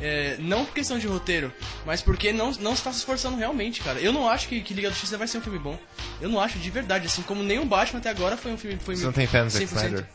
É, 0.00 0.34
não 0.40 0.64
por 0.64 0.74
questão 0.74 0.98
de 0.98 1.06
roteiro, 1.06 1.52
mas 1.86 2.02
porque 2.02 2.32
não, 2.32 2.50
não 2.52 2.72
está 2.72 2.90
se 2.90 2.98
esforçando 2.98 3.36
realmente, 3.36 3.82
cara. 3.82 4.00
Eu 4.00 4.12
não 4.12 4.28
acho 4.28 4.48
que, 4.48 4.60
que 4.62 4.74
Liga 4.74 4.88
da 4.88 4.94
Justiça 4.94 5.16
vai 5.16 5.28
ser 5.28 5.38
um 5.38 5.42
filme 5.42 5.60
bom. 5.60 5.78
Eu 6.20 6.28
não 6.28 6.40
acho 6.40 6.58
de 6.58 6.70
verdade, 6.70 7.06
assim 7.06 7.22
como 7.22 7.40
nenhum 7.42 7.64
Batman 7.66 8.00
até 8.00 8.10
agora 8.10 8.36
foi 8.36 8.50
um 8.52 8.58
filme. 8.58 8.76
Foi 8.82 8.96
Você 8.96 9.04
não 9.04 9.12
tem 9.12 9.28
fé 9.28 9.44
no 9.44 9.50
Zack 9.50 9.66
100%. 9.66 9.68
Snyder? 9.76 10.06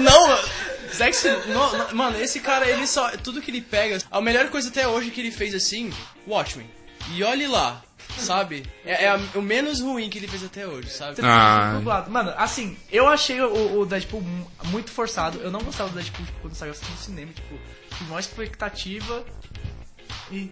Não, 0.00 0.38
Sexy. 0.90 1.28
no- 1.48 1.76
no- 1.78 1.94
mano, 1.94 2.18
esse 2.18 2.40
cara, 2.40 2.66
ele 2.68 2.86
só. 2.86 3.10
Tudo 3.18 3.42
que 3.42 3.50
ele 3.50 3.60
pega. 3.60 3.98
A 4.10 4.20
melhor 4.22 4.48
coisa 4.48 4.68
até 4.68 4.86
hoje 4.88 5.10
que 5.10 5.20
ele 5.20 5.30
fez 5.30 5.54
assim, 5.54 5.92
Watchmen. 6.26 6.68
E 7.14 7.22
olhe 7.24 7.46
lá, 7.46 7.82
sabe? 8.18 8.64
É, 8.84 9.04
é 9.04 9.08
a- 9.08 9.20
o 9.34 9.42
menos 9.42 9.80
ruim 9.80 10.08
que 10.10 10.18
ele 10.18 10.28
fez 10.28 10.44
até 10.44 10.66
hoje, 10.66 10.90
sabe? 10.90 11.20
Ah. 11.22 11.74
Dublado. 11.76 12.10
Mano, 12.10 12.32
assim, 12.36 12.76
eu 12.90 13.08
achei 13.08 13.40
o, 13.40 13.80
o 13.80 13.86
Deadpool 13.86 14.20
mu- 14.20 14.50
muito 14.66 14.90
forçado. 14.90 15.38
Eu 15.40 15.50
não 15.50 15.60
gostava 15.62 15.88
do 15.90 15.94
Deadpool 15.94 16.26
tipo, 16.26 16.40
quando 16.40 16.54
saiu 16.54 16.72
assim 16.72 16.86
no 16.90 16.96
cinema. 16.98 17.32
Tipo, 17.32 17.58
tive 17.96 18.04
maior 18.04 18.20
expectativa. 18.20 19.24
E. 20.30 20.50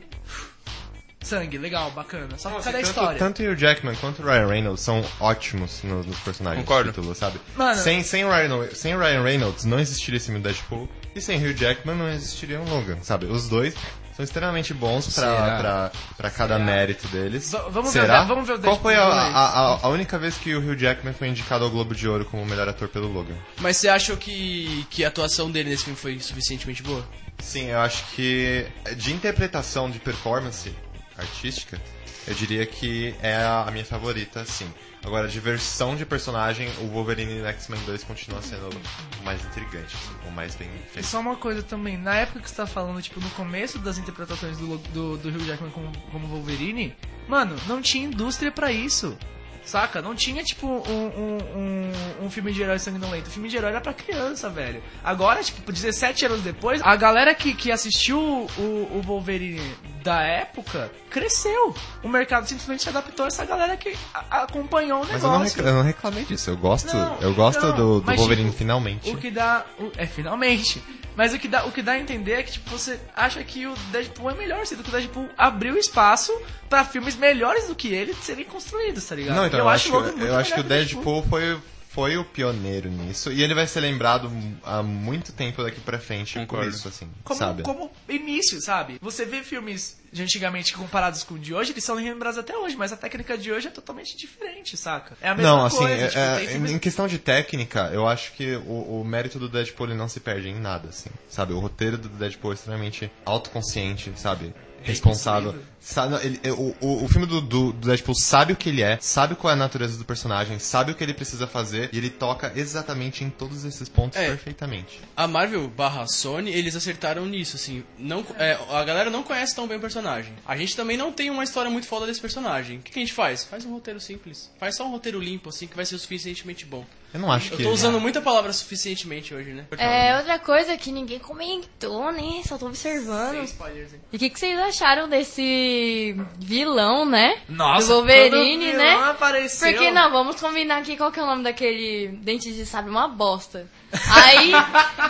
Sangue, 1.23 1.59
legal, 1.59 1.91
bacana. 1.91 2.39
Só 2.39 2.51
que 2.51 2.65
cadê 2.65 2.79
a 2.79 2.81
história? 2.81 3.19
tanto 3.19 3.43
o 3.43 3.51
Hugh 3.53 3.57
Jackman 3.57 3.95
quanto 3.97 4.23
o 4.23 4.25
Ryan 4.25 4.47
Reynolds 4.47 4.81
são 4.81 5.05
ótimos 5.21 5.83
no- 5.85 6.03
nos 6.03 6.19
personagens 6.21 6.65
Concordo. 6.65 6.91
do 6.91 6.95
título, 6.95 7.15
sabe? 7.15 7.39
Mano- 7.57 7.79
sem, 7.81 8.03
sem, 8.03 8.25
Ryan, 8.25 8.69
sem 8.75 8.97
Ryan 8.97 9.23
Reynolds 9.23 9.65
não 9.67 9.79
existiria 9.79 10.17
esse 10.17 10.27
filme 10.27 10.41
Deadpool 10.41 10.89
e 11.15 11.21
sem 11.21 11.37
Hugh 11.39 11.55
Jackman 11.55 11.95
não 11.95 12.09
existiria 12.09 12.59
um 12.59 12.65
Logan, 12.65 12.99
sabe? 13.03 13.27
Os 13.27 13.49
dois 13.51 13.75
são 14.17 14.25
extremamente 14.25 14.75
bons 14.75 15.05
Será? 15.07 15.91
pra 16.17 16.31
cada 16.31 16.59
mérito 16.59 17.07
deles. 17.09 17.51
V- 17.51 17.59
vamos 17.71 17.93
ver 17.93 18.01
Será? 18.03 18.23
de- 18.23 18.29
vamos 18.29 18.47
ver 18.47 18.55
o 18.55 18.61
Qual 18.61 18.81
foi 18.81 18.95
a, 18.95 19.03
a, 19.05 19.75
a- 19.83 19.89
única 19.89 20.19
vez 20.19 20.37
que 20.37 20.55
o 20.55 20.59
Hugh 20.61 20.77
Jackman 20.79 21.15
foi 21.15 21.29
indicado 21.29 21.65
ao 21.65 21.71
Globo 21.71 21.95
de 21.95 22.07
Ouro 22.09 22.25
como 22.25 22.45
melhor 22.45 22.69
ator 22.69 22.89
pelo 22.89 23.09
Logan? 23.13 23.37
Mas 23.61 23.77
você 23.77 23.89
achou 23.89 24.17
que, 24.17 24.87
que 24.91 25.05
a 25.05 25.09
atuação 25.09 25.51
dele 25.51 25.71
nesse 25.71 25.85
filme 25.85 25.99
foi 25.99 26.19
suficientemente 26.21 26.83
boa? 26.83 27.07
Sim, 27.39 27.67
eu 27.71 27.79
acho 27.81 28.05
que 28.15 28.67
de 28.97 29.13
interpretação 29.13 29.91
de 29.91 29.99
performance 29.99 30.75
artística, 31.17 31.81
eu 32.27 32.35
diria 32.35 32.67
que 32.67 33.15
é 33.23 33.37
a 33.37 33.69
minha 33.73 33.85
favorita, 33.85 34.45
sim. 34.45 34.71
Agora, 35.03 35.29
de 35.29 35.41
versão 35.41 35.97
de 35.97 36.05
personagem, 36.05 36.69
o 36.81 36.89
Wolverine 36.89 37.41
no 37.41 37.47
X-Men 37.47 37.81
2 37.87 38.05
continua 38.05 38.43
sendo 38.43 38.69
o 38.69 39.25
mais 39.25 39.43
intrigante, 39.45 39.97
assim, 39.97 40.29
o 40.29 40.31
mais 40.31 40.55
bem 40.55 40.69
feito. 40.93 41.07
só 41.07 41.21
uma 41.21 41.37
coisa 41.37 41.63
também, 41.63 41.97
na 41.97 42.17
época 42.17 42.41
que 42.41 42.51
você 42.51 42.57
tá 42.57 42.67
falando, 42.67 43.01
tipo, 43.01 43.19
no 43.19 43.31
começo 43.31 43.79
das 43.79 43.97
interpretações 43.97 44.59
do, 44.59 44.77
do, 44.77 45.17
do 45.17 45.29
Hugh 45.31 45.47
Jackman 45.47 45.71
como, 45.71 45.91
como 46.13 46.27
Wolverine, 46.27 46.95
mano, 47.27 47.57
não 47.67 47.81
tinha 47.81 48.07
indústria 48.07 48.53
pra 48.53 48.71
isso. 48.71 49.17
Saca? 49.65 50.01
Não 50.03 50.15
tinha, 50.15 50.43
tipo, 50.43 50.67
um, 50.67 50.79
um, 50.89 51.39
um, 51.57 52.25
um 52.27 52.31
filme 52.31 52.53
de 52.53 52.63
herói 52.63 52.79
sanguinolento. 52.79 53.29
O 53.29 53.33
filme 53.33 53.49
de 53.49 53.57
herói 53.57 53.71
era 53.71 53.81
pra 53.81 53.93
criança, 53.93 54.49
velho. 54.49 54.83
Agora, 55.05 55.43
tipo, 55.43 55.71
17 55.71 56.27
anos 56.27 56.41
depois, 56.43 56.81
a 56.83 56.97
galera 56.97 57.35
que, 57.35 57.55
que 57.55 57.71
assistiu 57.71 58.19
o, 58.19 58.63
o 58.63 59.03
Wolverine 59.05 59.61
da 60.03 60.23
época 60.23 60.91
cresceu. 61.11 61.75
O 62.03 62.09
mercado 62.09 62.47
simplesmente 62.49 62.83
se 62.83 62.89
adaptou 62.89 63.25
a 63.25 63.29
essa 63.29 63.45
galera 63.45 63.77
que 63.77 63.95
acompanhou 64.31 65.03
o 65.03 65.07
Mas 65.07 65.23
eu 65.23 65.29
não, 65.29 65.39
negócio. 65.39 65.57
recla- 65.57 65.71
eu 65.71 65.77
não 65.77 65.83
reclamei 65.83 66.25
disso, 66.25 66.51
eu 66.51 66.57
gosto, 66.57 66.95
Não, 66.97 67.17
eu 67.21 67.35
gosto 67.35 67.67
não, 67.67 67.77
do, 67.77 68.01
do 68.01 68.17
Wolverine 68.17 68.47
tipo, 68.51 68.59
finalmente. 68.59 69.11
O 69.11 69.17
que 69.19 69.31
dá. 69.31 69.65
é, 69.97 70.07
finalmente. 70.07 70.83
Mas 71.17 71.35
o 71.35 71.39
que, 71.39 71.49
dá, 71.49 71.65
o 71.65 71.73
que 71.73 71.83
dá 71.83 71.93
a 71.93 71.99
entender 71.99 72.33
é 72.33 72.43
que 72.43 72.53
tipo, 72.53 72.71
você 72.71 72.99
acha 73.15 73.43
que 73.45 73.67
o 73.67 73.75
Deadpool 73.93 74.31
é 74.31 74.35
melhor, 74.35 74.65
sendo 74.67 74.83
que 74.83 74.89
o 74.89 74.93
Deadpool 74.93 75.29
abriu 75.37 75.77
espaço 75.77 76.33
pra 76.69 76.85
filmes 76.85 77.17
melhores 77.17 77.67
do 77.67 77.75
que 77.75 77.89
ele 77.89 78.15
serem 78.15 78.45
construídos, 78.45 79.05
tá 79.05 79.15
ligado? 79.15 79.37
Não, 79.37 79.47
então 79.47 79.59
E 79.59 79.63
eu, 79.63 79.69
acho, 79.69 79.89
o 79.91 79.93
Logan 79.93 80.13
que, 80.15 80.23
eu 80.23 80.37
acho 80.37 80.55
que 80.55 80.61
o 80.61 80.65
melhor 80.65 80.85
Deadpool 80.87 81.23
foi, 81.29 81.59
foi 81.91 82.17
o 82.17 82.25
pioneiro 82.25 82.89
nisso, 82.89 83.31
e 83.33 83.43
ele 83.43 83.55
vai 83.55 83.67
ser 83.67 83.81
lembrado 83.81 84.31
há 84.65 84.83
muito 84.83 85.33
tempo 85.33 85.63
daqui 85.63 85.81
pra 85.81 85.99
frente 85.99 86.35
por 86.35 86.47
Concordo. 86.47 86.71
isso, 86.71 86.89
assim, 86.89 87.09
Como, 87.25 87.39
sabe? 87.39 87.63
como 87.65 87.91
início, 88.09 88.61
sabe? 88.63 88.99
Você 89.03 89.25
vê 89.27 89.43
filmes 89.43 90.00
de 90.13 90.23
antigamente 90.23 90.73
comparados 90.73 91.23
com 91.23 91.35
o 91.35 91.39
de 91.39 91.55
hoje, 91.55 91.73
eles 91.73 91.85
são 91.85 91.95
lembrados 91.95 92.39
até 92.39 92.57
hoje, 92.57 92.77
mas 92.77 92.93
a 92.93 92.97
técnica 92.97 93.39
de 93.39 93.53
hoje 93.53 93.69
é 93.69 93.71
totalmente 93.71 94.17
diferente, 94.17 94.77
saca? 94.77 95.17
É 95.21 95.29
a 95.29 95.35
mesma 95.35 95.51
Não, 95.51 95.67
assim, 95.67 95.77
coisa. 95.79 95.93
é- 95.95 96.07
tipo, 96.09 96.19
é, 96.21 96.47
filmes- 96.47 96.71
em 96.73 96.79
questão 96.79 97.07
de 97.07 97.19
técnica, 97.19 97.91
eu 97.93 98.09
acho 98.09 98.33
que 98.33 98.57
o, 98.57 99.01
o 99.01 99.05
mérito 99.05 99.39
do 99.39 99.49
Deadpool 99.49 99.87
não 99.95 100.09
se 100.09 100.19
perde 100.21 100.49
em 100.49 100.59
nada, 100.59 100.89
assim, 100.89 101.11
sabe? 101.29 101.53
O 101.53 101.61
roteiro 101.61 101.97
do 101.97 102.09
Deadpool 102.09 102.51
é 102.51 102.55
extremamente 102.55 103.11
autoconsciente, 103.25 104.13
sabe? 104.17 104.53
Responsável. 104.83 105.55
Sabe, 105.79 106.15
ele- 106.27 106.41
o, 106.51 106.75
o, 106.81 107.05
o 107.05 107.09
filme 107.09 107.27
do, 107.27 107.41
do, 107.41 107.73
do 107.73 107.87
Deadpool 107.89 108.15
sabe 108.15 108.53
o 108.53 108.57
que 108.57 108.69
ele 108.69 108.83
é, 108.83 108.99
sabe 109.01 109.35
qual 109.35 109.51
é 109.51 109.55
a 109.55 109.57
natureza 109.57 109.97
do 109.97 110.05
personagem, 110.05 110.59
sabe 110.59 110.93
o 110.93 110.95
que 110.95 111.03
ele 111.03 111.15
precisa 111.15 111.47
fazer, 111.47 111.89
e 111.93 111.97
ele 111.99 112.11
toca 112.11 112.53
exatamente 112.55 113.25
em 113.25 113.31
todos 113.31 113.65
esses 113.65 113.89
pontos 113.89 114.19
É. 114.19 114.27
perfeitamente. 114.29 115.01
A 115.17 115.27
Marvel 115.27 115.69
barra 115.69 116.07
Sony, 116.07 116.51
eles 116.51 116.77
acertaram 116.77 117.25
nisso, 117.27 117.57
assim. 117.57 117.83
Não, 117.99 118.25
é, 118.39 118.59
a 118.71 118.85
galera 118.85 119.09
não 119.11 119.23
conhece 119.23 119.55
tão 119.55 119.67
bem 119.67 119.79
o 119.79 119.81
personagem. 119.81 120.00
A 120.47 120.57
gente 120.57 120.75
também 120.77 120.97
não 120.97 121.13
tem 121.13 121.31
uma 121.31 121.45
história 121.45 121.71
muito 121.71 121.87
foda 121.87 122.07
desse 122.07 122.21
personagem. 122.21 122.79
O 122.79 122.83
que, 122.83 122.93
que 122.93 122.99
a 122.99 123.03
gente 123.03 123.13
faz? 123.13 123.45
Faz 123.45 123.65
um 123.65 123.73
roteiro 123.73 124.01
simples. 124.01 124.51
Faz 124.59 124.77
só 124.77 124.85
um 124.85 124.91
roteiro 124.91 125.19
limpo, 125.21 125.49
assim, 125.49 125.67
que 125.67 125.77
vai 125.77 125.85
ser 125.85 125.95
o 125.95 125.99
suficientemente 125.99 126.65
bom. 126.65 126.85
Eu 127.13 127.19
não 127.19 127.33
acho 127.33 127.53
Eu 127.53 127.57
que. 127.57 127.63
tô 127.65 127.71
usando 127.71 128.01
muita 128.01 128.21
palavra 128.21 128.53
suficientemente 128.53 129.35
hoje, 129.35 129.51
né? 129.51 129.67
É, 129.79 130.17
outra 130.17 130.39
coisa 130.39 130.77
que 130.77 130.93
ninguém 130.93 131.19
comentou, 131.19 132.13
né? 132.13 132.41
Só 132.47 132.57
tô 132.57 132.67
observando. 132.67 133.43
Spoilers? 133.45 133.93
E 134.13 134.17
o 134.17 134.19
que, 134.19 134.31
que 134.31 134.39
vocês 134.39 134.57
acharam 134.61 135.09
desse 135.09 136.15
vilão, 136.39 137.05
né? 137.05 137.41
Nossa, 137.49 137.89
Do 137.89 137.95
Wolverine, 137.95 138.73
né? 138.75 138.95
apareceu- 139.11 139.69
Porque 139.73 139.91
não, 139.91 140.11
vamos 140.11 140.41
combinar 140.41 140.79
aqui 140.79 140.97
qual 140.97 141.11
que 141.11 141.19
é 141.19 141.23
o 141.23 141.27
nome 141.27 141.43
daquele 141.43 142.09
dente 142.23 142.53
de 142.53 142.65
sabe 142.65 142.89
uma 142.89 143.09
bosta. 143.09 143.69
Aí, 143.93 144.53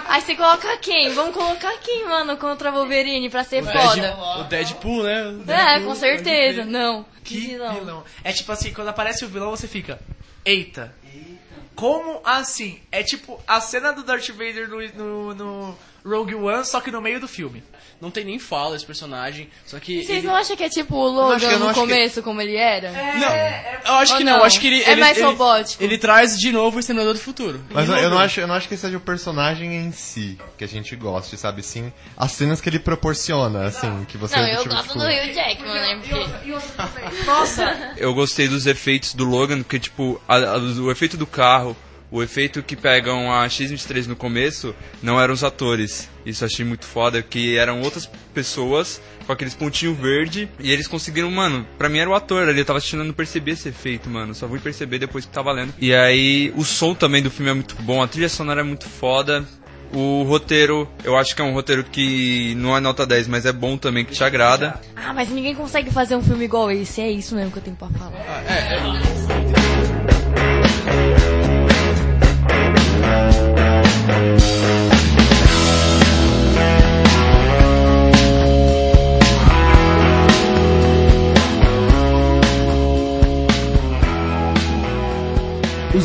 aí 0.09 0.21
você 0.23 0.35
coloca 0.35 0.77
quem? 0.79 1.13
Vamos 1.13 1.35
colocar 1.35 1.73
quem, 1.79 2.07
mano, 2.07 2.37
contra 2.37 2.71
Wolverine 2.71 3.29
pra 3.29 3.45
ser 3.45 3.63
foda? 3.63 4.17
O 4.41 4.45
Deadpool, 4.45 5.03
né? 5.03 5.23
O 5.27 5.41
É, 5.43 5.45
Deadpool, 5.45 5.89
com 5.89 5.95
certeza. 5.95 6.65
Não. 6.65 7.05
Que 7.23 7.39
vilão. 7.41 7.75
vilão. 7.75 8.05
É 8.25 8.33
tipo 8.33 8.51
assim, 8.53 8.73
quando 8.73 8.89
aparece 8.89 9.25
o 9.25 9.29
vilão, 9.29 9.51
você 9.51 9.69
fica. 9.69 10.01
Eita. 10.45 10.95
Como 11.75 12.21
assim? 12.25 12.81
É 12.91 13.03
tipo 13.03 13.41
a 13.47 13.61
cena 13.61 13.93
do 13.93 14.03
Darth 14.03 14.29
Vader 14.31 14.69
no, 14.69 14.81
no, 14.95 15.35
no 15.35 15.79
Rogue 16.05 16.35
One, 16.35 16.65
só 16.65 16.81
que 16.81 16.91
no 16.91 17.01
meio 17.01 17.21
do 17.21 17.29
filme. 17.29 17.63
Não 18.01 18.11
tem 18.11 18.25
nem 18.25 18.39
fala 18.39 18.77
esse 18.77 18.87
personagem, 18.87 19.51
só 19.67 19.79
que... 19.79 20.03
Vocês 20.03 20.19
ele- 20.21 20.27
não 20.27 20.35
acham 20.35 20.57
que 20.57 20.65
é 20.65 20.71
tipo 20.71 20.97
o 20.97 21.07
Logan 21.07 21.59
no 21.59 21.67
acho 21.69 21.75
que- 21.75 21.81
começo, 21.81 22.23
como 22.23 22.41
ele 22.41 22.57
era? 22.57 22.91
Não, 22.91 23.93
eu 23.93 23.99
acho 24.01 24.13
Ou 24.13 24.19
que 24.19 24.25
não, 24.25 24.39
não? 24.39 24.45
acho 24.45 24.59
que 24.59 24.67
ele... 24.69 24.83
É 24.83 24.93
ele- 24.93 25.01
mais 25.03 25.19
ele- 25.19 25.27
robótico. 25.27 25.83
Ele 25.85 25.99
traz 25.99 26.39
de 26.39 26.51
novo 26.51 26.79
o 26.79 26.81
Exterminador 26.81 27.13
do 27.13 27.21
Futuro. 27.21 27.61
Mas 27.71 27.89
eu, 27.91 27.97
eu 27.97 28.09
não 28.09 28.19
acho, 28.19 28.41
eu 28.41 28.47
não 28.47 28.55
acho 28.55 28.67
que 28.69 28.77
seja 28.79 28.97
o 28.97 29.01
personagem 29.01 29.77
em 29.77 29.93
si 29.93 30.39
que 30.57 30.65
a 30.65 30.69
gente 30.69 30.97
goste, 30.97 31.37
sabe? 31.37 31.63
Sim, 31.63 31.93
as 32.17 32.33
cenas 32.33 32.59
que 32.59 32.71
ele 32.71 32.79
proporciona, 32.79 33.67
assim, 33.67 34.07
que 34.09 34.17
você 34.17 34.35
Não, 34.37 34.47
eu 34.49 34.63
tipo, 34.63 34.75
gosto 34.75 34.87
tipo, 34.89 34.99
do 34.99 35.05
Hugh 35.05 35.35
Jackman, 35.35 35.75
né? 35.75 36.01
Porque... 36.03 37.25
Nossa! 37.27 37.93
Eu 37.97 38.15
gostei 38.15 38.49
dos 38.49 38.67
efeitos 38.67 39.15
do 39.15 39.25
Logan, 39.25 39.59
porque, 39.59 39.79
tipo, 39.79 40.21
a- 40.27 40.37
a- 40.37 40.59
o 40.59 40.91
efeito 40.91 41.17
do 41.17 41.27
carro, 41.27 41.77
o 42.11 42.23
efeito 42.23 42.63
que 42.63 42.77
pegam 42.77 43.33
a 43.33 43.49
X-23 43.49 44.07
no 44.07 44.17
começo, 44.17 44.75
não 45.03 45.21
eram 45.21 45.33
os 45.33 45.45
atores. 45.45 46.09
Isso 46.27 46.45
eu 46.45 46.47
achei 46.47 46.65
muito 46.65 46.85
foda, 46.85 47.23
que 47.23 47.57
eram 47.57 47.81
outras 47.83 48.07
pessoas 48.35 49.01
com 49.27 49.33
aqueles 49.33 49.55
pontinhos 49.55 49.97
verde 49.97 50.49
e 50.59 50.71
eles 50.71 50.87
conseguiram, 50.87 51.31
mano, 51.31 51.67
pra 51.79 51.89
mim 51.89 51.99
era 51.99 52.11
o 52.11 52.15
ator 52.15 52.49
ali, 52.49 52.59
eu 52.59 52.65
tava 52.65 52.79
assistindo 52.79 53.05
e 53.05 53.07
não 53.07 53.15
percebi 53.15 53.53
esse 53.53 53.69
efeito, 53.69 54.11
mano, 54.11 54.35
só 54.35 54.49
fui 54.49 54.59
perceber 54.59 54.99
depois 54.99 55.25
que 55.25 55.33
tava 55.33 55.53
lendo. 55.53 55.73
E 55.79 55.95
aí, 55.95 56.53
o 56.57 56.65
som 56.65 56.95
também 56.95 57.23
do 57.23 57.31
filme 57.31 57.51
é 57.51 57.55
muito 57.55 57.77
bom, 57.83 58.03
a 58.03 58.09
trilha 58.09 58.29
sonora 58.29 58.61
é 58.61 58.65
muito 58.65 58.89
foda. 58.89 59.45
O 59.93 60.23
roteiro, 60.23 60.89
eu 61.03 61.19
acho 61.19 61.35
que 61.35 61.43
é 61.43 61.45
um 61.45 61.53
roteiro 61.53 61.83
que 61.83 62.55
não 62.57 62.77
é 62.77 62.81
nota 62.81 63.05
10, 63.05 63.27
mas 63.27 63.45
é 63.45 63.53
bom 63.53 63.77
também, 63.77 64.05
que 64.05 64.13
te 64.13 64.23
agrada. 64.23 64.81
Ah, 64.95 65.13
mas 65.13 65.29
ninguém 65.31 65.53
consegue 65.53 65.91
fazer 65.91 66.15
um 66.15 66.23
filme 66.23 66.45
igual 66.45 66.71
esse. 66.71 67.01
É 67.01 67.11
isso 67.11 67.35
mesmo 67.35 67.51
que 67.51 67.59
eu 67.59 67.63
tenho 67.63 67.77
pra 67.77 67.89
falar. 67.89 68.13
Os 71.57 71.60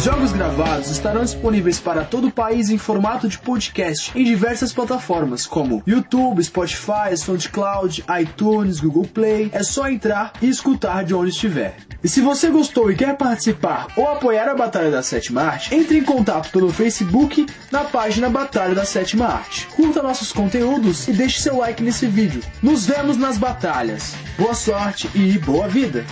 jogos 0.05 0.31
gravados 0.31 0.91
estarão 0.91 1.23
disponíveis 1.23 1.79
para 1.79 2.03
todo 2.03 2.27
o 2.27 2.31
país 2.31 2.69
em 2.69 2.77
formato 2.77 3.27
de 3.27 3.39
podcast 3.39 4.11
em 4.15 4.23
diversas 4.23 4.71
plataformas 4.71 5.47
como 5.47 5.81
YouTube, 5.87 6.43
Spotify, 6.43 7.17
SoundCloud, 7.17 8.05
iTunes, 8.21 8.79
Google 8.79 9.07
Play. 9.07 9.49
É 9.51 9.63
só 9.63 9.89
entrar 9.89 10.33
e 10.43 10.47
escutar 10.47 11.03
de 11.03 11.15
onde 11.15 11.31
estiver. 11.31 11.75
E 12.03 12.07
se 12.07 12.21
você 12.21 12.51
gostou 12.51 12.91
e 12.91 12.95
quer 12.95 13.17
participar 13.17 13.87
ou 13.95 14.07
apoiar 14.07 14.47
a 14.47 14.53
Batalha 14.53 14.91
da 14.91 15.01
Sétima 15.01 15.41
Arte, 15.41 15.73
entre 15.73 15.97
em 15.97 16.03
contato 16.03 16.51
pelo 16.51 16.71
Facebook 16.71 17.43
na 17.71 17.85
página 17.85 18.29
Batalha 18.29 18.75
da 18.75 18.85
Sétima 18.85 19.25
Arte. 19.25 19.65
Curta 19.75 20.03
nossos 20.03 20.31
conteúdos 20.31 21.07
e 21.07 21.13
deixe 21.13 21.41
seu 21.41 21.57
like 21.57 21.81
nesse 21.81 22.05
vídeo. 22.05 22.43
Nos 22.61 22.85
vemos 22.85 23.17
nas 23.17 23.39
batalhas. 23.39 24.13
Boa 24.37 24.53
sorte 24.53 25.09
e 25.15 25.39
boa 25.39 25.67
vida! 25.67 26.05